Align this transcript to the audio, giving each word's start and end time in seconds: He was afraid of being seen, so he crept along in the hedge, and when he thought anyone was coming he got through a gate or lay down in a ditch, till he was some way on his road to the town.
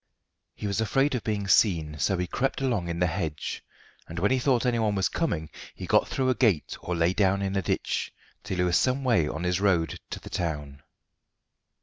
He 0.55 0.65
was 0.65 0.81
afraid 0.81 1.13
of 1.13 1.23
being 1.23 1.47
seen, 1.47 1.99
so 1.99 2.17
he 2.17 2.25
crept 2.25 2.59
along 2.59 2.87
in 2.87 2.97
the 2.97 3.05
hedge, 3.05 3.63
and 4.07 4.17
when 4.17 4.31
he 4.31 4.39
thought 4.39 4.65
anyone 4.65 4.95
was 4.95 5.07
coming 5.07 5.51
he 5.75 5.85
got 5.85 6.07
through 6.07 6.29
a 6.31 6.33
gate 6.33 6.75
or 6.81 6.95
lay 6.95 7.13
down 7.13 7.43
in 7.43 7.55
a 7.55 7.61
ditch, 7.61 8.11
till 8.43 8.57
he 8.57 8.63
was 8.63 8.77
some 8.77 9.03
way 9.03 9.27
on 9.27 9.43
his 9.43 9.61
road 9.61 9.99
to 10.09 10.19
the 10.19 10.31
town. 10.31 10.81